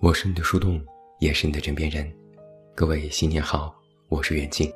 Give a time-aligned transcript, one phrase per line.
[0.00, 0.84] 我是你的树洞，
[1.20, 2.10] 也是你的枕边人。
[2.74, 3.74] 各位新年好，
[4.08, 4.72] 我是远近。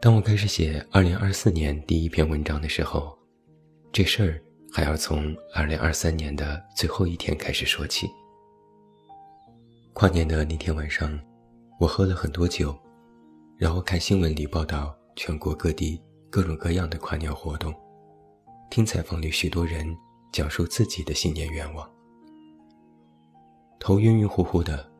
[0.00, 3.16] 当我开始写二零二四年第一篇文章的时候，
[3.92, 4.42] 这事儿
[4.72, 8.10] 还要从二零二三年的最后一天开始说起。
[9.92, 11.18] 跨年的那天晚上，
[11.78, 12.76] 我喝了很多酒，
[13.56, 16.00] 然后看新闻里报道全国各地
[16.30, 17.74] 各种各样的跨年活动，
[18.70, 19.86] 听采访里许多人
[20.32, 21.88] 讲述自己的新年愿望。
[23.78, 24.90] 头晕晕乎乎的，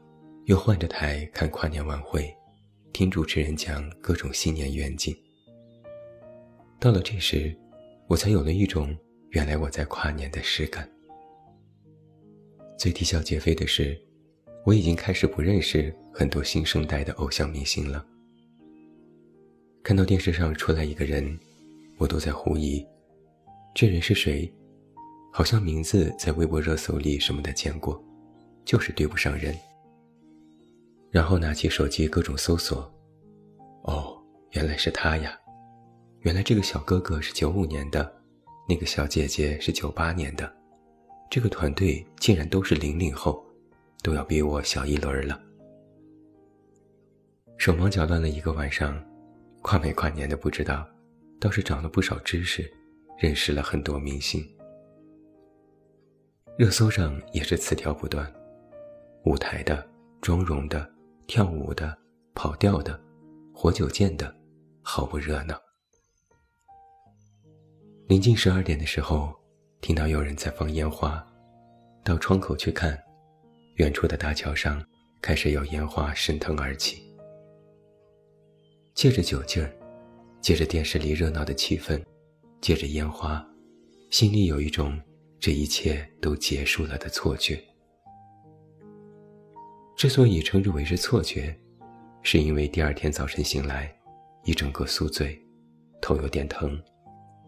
[0.44, 2.34] 又换着台看跨年晚会，
[2.92, 5.16] 听主持人讲各种新年愿景。
[6.78, 7.56] 到了这时，
[8.08, 8.94] 我才有了一种
[9.30, 10.88] 原来我在跨年的实感。
[12.76, 13.96] 最啼笑皆非的是，
[14.66, 18.04] 我已经开始不认识很多新生代的偶像明星了。
[19.82, 21.38] 看到电视上出来一个人，
[21.98, 22.86] 我都在狐疑，
[23.74, 24.52] 这人是谁？
[25.32, 28.02] 好像名字在微博热搜里什么的见过。
[28.64, 29.52] 就是对不上人，
[31.10, 32.88] 然后拿起手机各种搜索，
[33.82, 34.16] 哦，
[34.52, 35.36] 原来是他呀！
[36.20, 38.22] 原来这个小哥哥是九五年的，
[38.68, 40.48] 那个小姐姐是九八年的，
[41.28, 43.44] 这个团队竟然都是零零后，
[44.00, 45.42] 都要比我小一轮了。
[47.58, 48.96] 手忙脚乱了一个晚上，
[49.62, 50.86] 跨没跨年的不知道，
[51.40, 52.70] 倒是长了不少知识，
[53.16, 54.44] 认识了很多明星。
[56.58, 58.30] 热搜上也是词条不断。
[59.24, 59.88] 舞台的、
[60.20, 60.90] 妆容的、
[61.28, 61.96] 跳舞的、
[62.34, 63.00] 跑调的、
[63.54, 64.34] 活久见的，
[64.82, 65.56] 好不热闹。
[68.08, 69.32] 临近十二点的时候，
[69.80, 71.24] 听到有人在放烟花，
[72.04, 73.00] 到窗口去看，
[73.76, 74.84] 远处的大桥上
[75.22, 77.11] 开始有烟花升腾而起。
[78.94, 79.74] 借着酒劲儿，
[80.40, 82.02] 借着电视里热闹的气氛，
[82.60, 83.44] 借着烟花，
[84.10, 85.00] 心里有一种
[85.40, 87.62] 这一切都结束了的错觉。
[89.96, 91.56] 之所以称之为是错觉，
[92.22, 93.94] 是因为第二天早晨醒来，
[94.44, 95.40] 一整个宿醉，
[96.00, 96.80] 头有点疼，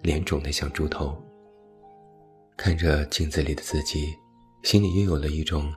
[0.03, 1.21] 脸肿得像猪头。
[2.57, 4.15] 看着镜子里的自己，
[4.63, 5.73] 心里又有了一种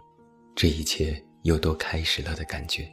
[0.55, 2.88] 这一切又都开始了的感觉。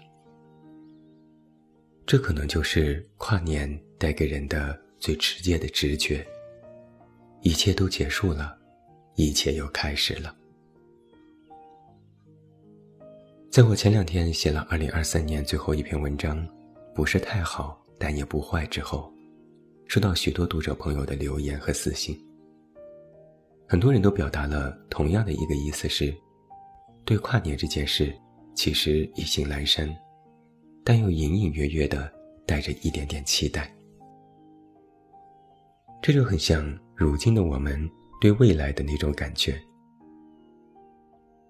[2.07, 6.25] 这可能就是跨年带给人的最直接的直觉：
[7.41, 8.57] 一切都结束了，
[9.15, 10.35] 一切又开始了。
[13.51, 16.47] 在我前两天写了二零二三年最后一篇文章，
[16.95, 19.11] 不是太好，但也不坏之后，
[19.89, 22.19] 收到许多读者朋友的留言和私信。
[23.67, 26.15] 很多人都表达了同样的一个意思是，
[27.05, 28.15] 对跨年这件事
[28.55, 29.89] 其实意兴阑珊，
[30.85, 32.13] 但又隐隐约约的
[32.47, 33.75] 带着一点点期待。
[36.03, 37.91] 这就很像如今的我们
[38.21, 39.59] 对未来的那种感觉。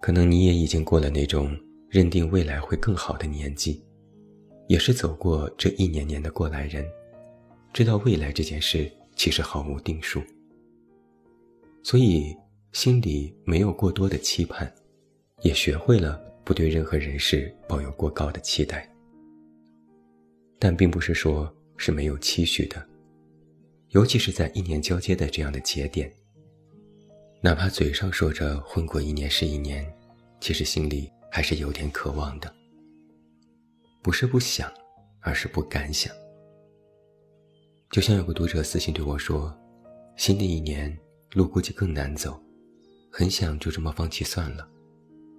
[0.01, 1.55] 可能你也已经过了那种。
[1.91, 3.81] 认定未来会更好的年纪，
[4.67, 6.85] 也是走过这一年年的过来人，
[7.73, 10.21] 知道未来这件事其实毫无定数，
[11.85, 12.37] 所以
[12.73, 14.69] 心里没有过多的期盼，
[15.43, 18.93] 也学会了不对任何人事抱有过高的期待。
[20.59, 22.87] 但并不是说是没有期许的，
[23.91, 26.13] 尤其是在一年交接的这样的节点，
[27.41, 29.85] 哪怕嘴上说着混过一年是一年，
[30.41, 31.11] 其实心里。
[31.35, 32.55] 还是有点渴望的，
[34.01, 34.73] 不是不想，
[35.19, 36.15] 而是不敢想。
[37.91, 39.53] 就像有个读者私信对我说
[40.17, 40.97] ：“新的一年
[41.33, 42.41] 路估计更难走，
[43.11, 44.65] 很想就这么放弃算了，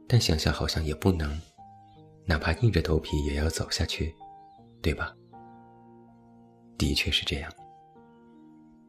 [0.06, 1.40] 但想想好像也不能，
[2.26, 4.14] 哪怕硬着头皮也要走下去，
[4.86, 5.12] 对吧？”
[6.78, 7.52] 的确是这样。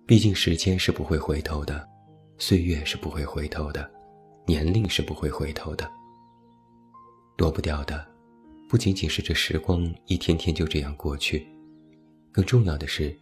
[0.07, 1.89] 毕竟时间是不会回头的，
[2.37, 3.91] 岁月是不会回头的，
[4.47, 5.91] 年龄是不会回头的。
[7.35, 8.07] 躲不掉的，
[8.69, 11.49] 不仅仅是这时光一天天就这样过去，
[12.31, 13.17] 更重要的是，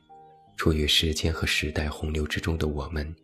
[0.56, 3.14] 处于时间和时代洪流之中的我们，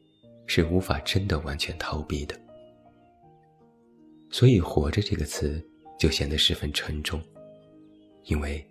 [0.46, 2.40] 是无法真的完全逃避的。
[4.30, 5.60] 所以“活着”这个词
[5.98, 7.20] 就显得十分沉重，
[8.26, 8.64] 因为，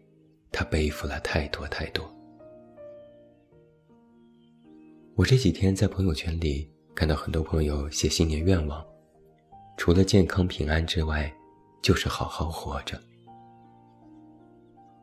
[0.51, 2.07] 他背负了太多太多。
[5.15, 8.85] 我这几天在朋友圈里看到很多朋友写新年愿望，
[9.77, 11.33] 除了健康平安之外。
[11.81, 13.01] 就是好好活着，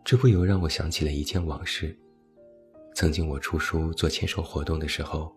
[0.04, 1.98] 这不由让我想起了一件往事。
[2.94, 5.34] 曾经我出书做签售活动的时候，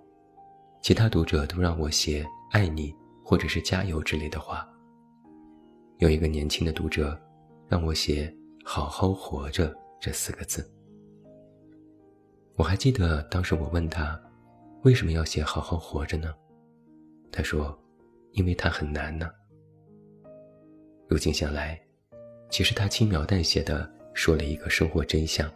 [0.81, 4.67] 其他读者都让我写“爱你”或者是“加油”之类的话。
[5.99, 7.17] 有一个年轻的读者
[7.69, 8.35] 让我写
[8.65, 10.67] “好好活着”这四个字。
[12.55, 14.19] 我还记得当时我问他，
[14.83, 16.33] 为什么要写“好好活着”呢？
[17.31, 17.77] 他说
[18.33, 19.29] ：“因为他很难呢。”
[21.07, 21.79] 如今想来，
[22.49, 25.51] 其实他轻描淡写的说了一个生活真相，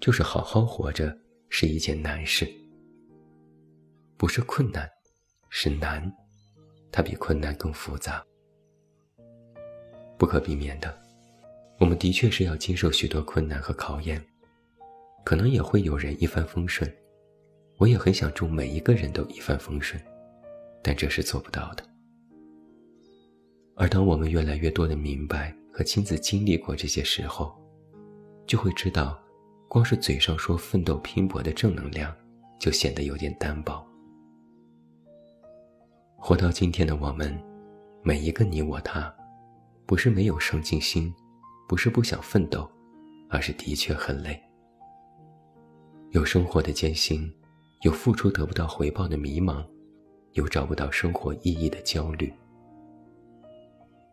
[0.00, 1.16] 就是好好活着
[1.48, 2.48] 是一件难事，
[4.16, 4.88] 不是困难，
[5.50, 6.10] 是难，
[6.90, 8.24] 它比困难更复杂。
[10.18, 10.96] 不可避免的，
[11.78, 14.22] 我们的确是要经受许多困难和考验，
[15.24, 16.90] 可能也会有人一帆风顺，
[17.76, 20.00] 我也很想祝每一个人都一帆风顺，
[20.82, 21.84] 但这是做不到的。
[23.74, 27.54] 而当我们越来越多的明白和亲自经历过这些时候，
[28.46, 29.20] 就会知道，
[29.68, 32.14] 光是嘴上说奋斗拼搏的正能量，
[32.58, 33.86] 就显得有点单薄。
[36.16, 37.38] 活到今天的我们，
[38.02, 39.14] 每一个你我他。
[39.84, 41.14] 不是没有上进心，
[41.68, 42.68] 不是不想奋斗，
[43.28, 44.40] 而是的确很累。
[46.10, 47.30] 有生活的艰辛，
[47.82, 49.66] 有付出得不到回报的迷茫，
[50.32, 52.32] 有找不到生活意义的焦虑。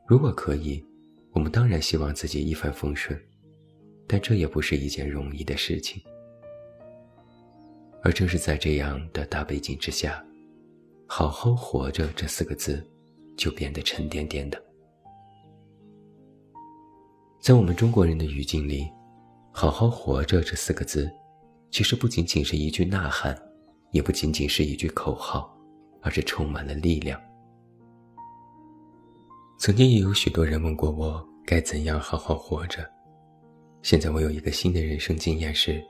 [0.08, 0.84] 如果可以，
[1.32, 3.20] 我们当然希望自己一帆风顺，
[4.08, 6.02] 但这也不是一件容易的事情。
[8.02, 10.22] 而正是在这样的大背景之下
[11.08, 12.86] ，“好好活着”这四个字，
[13.38, 14.62] 就变得沉甸甸的。
[17.44, 18.90] 在我们中国人的语境里
[19.52, 21.12] ，“好好活着”这四个字，
[21.72, 23.38] 其实不仅仅是一句呐喊，
[23.92, 25.54] 也不仅仅是一句口号，
[26.02, 27.22] 而是充满了力量。
[29.60, 32.90] 曾经也有许多人问过我，该怎样好好活着。
[33.82, 35.84] 现在我有一个新的人生经验是：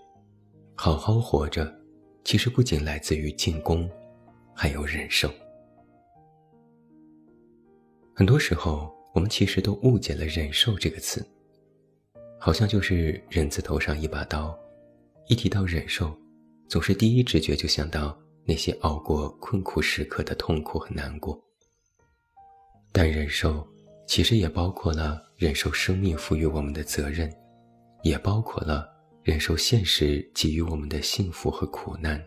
[0.73, 1.71] 好好活着，
[2.23, 3.87] 其实不仅来自于进攻，
[4.55, 5.29] 还有忍受。
[8.15, 11.23] 很多时候，我们其实都误解了“忍受”这个词。
[12.45, 14.53] 好像就是人字头上一把刀，
[15.27, 16.13] 一提到忍受，
[16.67, 21.41] 总是第一直觉就想到那些熬过困苦时刻的痛苦和难过。
[22.91, 23.65] 但忍受
[24.05, 27.33] 其实也包括了忍受生命赋予我们的责任，
[28.01, 28.89] 也包括了
[29.23, 32.21] 忍受现实给予我们的幸福和苦难、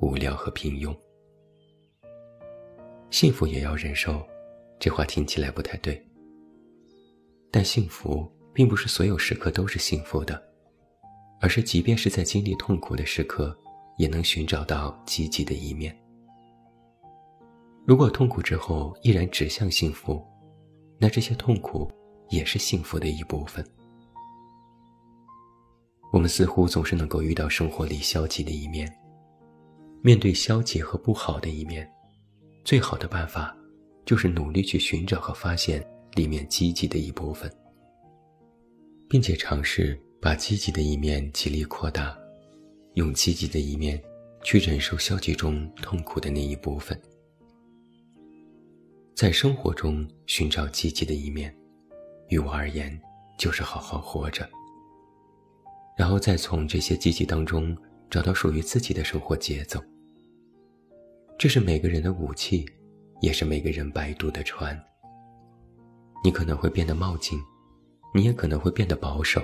[0.00, 0.94] 无聊和平庸。
[3.08, 4.22] 幸福也要忍受，
[4.78, 5.98] 这话听起来不太对。
[7.50, 8.30] 但幸福。
[8.52, 10.40] 并不是所有时刻都是幸福的，
[11.40, 13.56] 而是即便是在经历痛苦的时刻，
[13.96, 15.96] 也能寻找到积极的一面。
[17.84, 20.24] 如果痛苦之后依然指向幸福，
[20.98, 21.90] 那这些痛苦
[22.28, 23.64] 也是幸福的一部分。
[26.12, 28.92] 我们似乎总是能够遇到生活里消极的一面，
[30.02, 31.90] 面对消极和不好的一面，
[32.64, 33.56] 最好的办法
[34.04, 35.84] 就是努力去寻找和发现
[36.14, 37.50] 里面积极的一部分。
[39.12, 42.16] 并且尝试把积极的一面极力扩大，
[42.94, 44.02] 用积极的一面
[44.42, 46.98] 去忍受消极中痛苦的那一部分。
[49.14, 51.54] 在生活中寻找积极的一面，
[52.28, 52.98] 于我而言
[53.38, 54.48] 就是好好活着。
[55.94, 57.76] 然后再从这些积极当中
[58.08, 59.78] 找到属于自己的生活节奏。
[61.38, 62.64] 这是每个人的武器，
[63.20, 64.82] 也是每个人摆渡的船。
[66.24, 67.38] 你可能会变得冒进。
[68.14, 69.42] 你也可能会变得保守，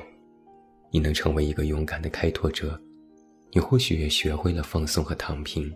[0.91, 2.79] 你能成为一个勇敢的开拓者，
[3.51, 5.75] 你或许也学会了放松和躺平。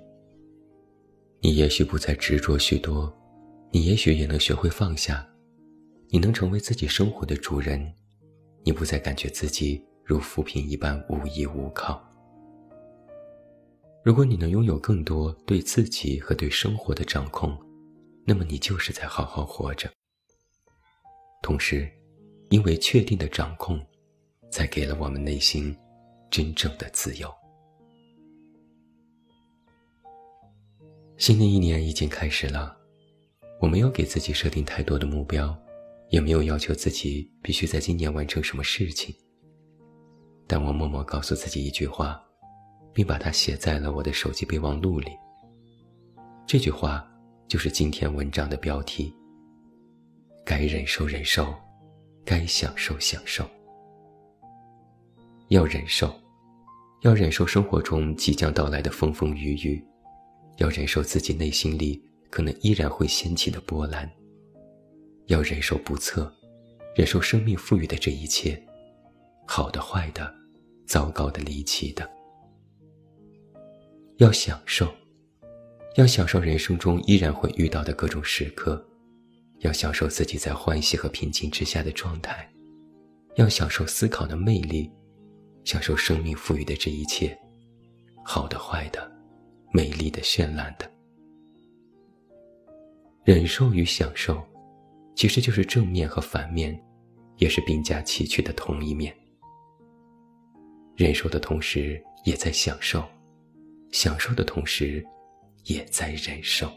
[1.40, 3.10] 你也许不再执着许多，
[3.70, 5.26] 你也许也能学会放下，
[6.10, 7.92] 你能成为自己生活的主人，
[8.62, 12.02] 你不再感觉自己如浮萍一般无依无靠。
[14.04, 17.58] 如果你能拥有更多对自己和对生活的掌控，
[18.26, 19.90] 那么你就是在好好活着，
[21.42, 21.90] 同时。
[22.52, 23.80] 因为确定的掌控，
[24.50, 25.74] 才给了我们内心
[26.30, 27.34] 真正的自由。
[31.16, 32.76] 新的一年已经开始了，
[33.58, 35.58] 我没有给自己设定太多的目标，
[36.10, 39.14] 也没有要求自己必须在今年完成什么事情。
[40.46, 42.22] 但我默默告诉自己一句话，
[42.92, 45.08] 并把它写在了我的手机备忘录里。
[46.46, 47.10] 这句话
[47.48, 49.10] 就是今天文章的标题：
[50.44, 51.50] 该忍受忍受。
[52.24, 53.44] 该享受享受，
[55.48, 56.14] 要忍受，
[57.02, 59.84] 要忍受生活中即将到来的风风雨雨，
[60.58, 64.10] 要忍受自己内心里可能依然会掀起的波澜，
[65.26, 66.32] 要忍受不测，
[66.94, 68.62] 忍受生命赋予的这一切，
[69.46, 70.32] 好的、坏的、
[70.86, 72.08] 糟糕的、离奇的，
[74.18, 74.86] 要享受，
[75.96, 78.88] 要享受人生中依然会遇到的各种时刻。
[79.62, 82.48] 要享受自己在欢喜和平静之下的状态，
[83.36, 84.90] 要享受思考的魅力，
[85.64, 87.36] 享受生命赋予的这一切，
[88.24, 89.10] 好的、坏的，
[89.72, 90.90] 美丽的、绚烂的。
[93.24, 94.42] 忍受与享受，
[95.14, 96.76] 其实就是正面和反面，
[97.36, 99.16] 也是并驾齐驱的同一面。
[100.96, 103.00] 忍受的同时，也在享受；
[103.92, 105.06] 享受的同时，
[105.66, 106.68] 也在忍受。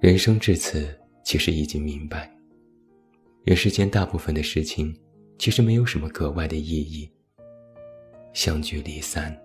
[0.00, 2.32] 人生至此，其实已经明白，
[3.42, 4.96] 人世间大部分的事情，
[5.38, 7.10] 其实没有什么格外的意义。
[8.32, 9.36] 相聚离散，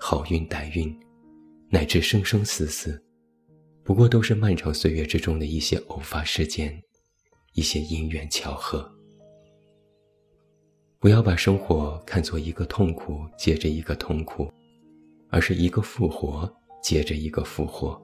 [0.00, 0.98] 好运歹运，
[1.68, 2.98] 乃至生生死死。
[3.84, 6.82] 不过都是漫长岁月之中的一些偶发事件，
[7.52, 8.90] 一些因缘巧合。
[10.98, 14.50] 不要把生活看作一个痛苦接着一个痛苦，
[15.28, 16.50] 而是一个复活
[16.82, 18.02] 接着一个复活。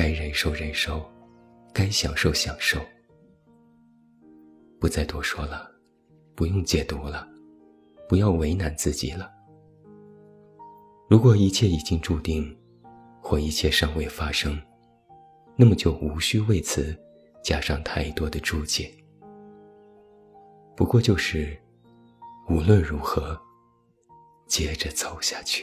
[0.00, 1.06] 该忍受忍受，
[1.74, 2.80] 该享受享受。
[4.80, 5.70] 不再多说了，
[6.34, 7.28] 不用解读了，
[8.08, 9.30] 不要为难自己了。
[11.10, 12.56] 如果一切已经注定。
[13.22, 14.58] 或一切尚未发生，
[15.54, 16.98] 那么就无需为此
[17.44, 18.90] 加上太多的注解。
[20.74, 21.54] 不过就是，
[22.48, 23.38] 无论如何，
[24.46, 25.62] 接着走下去。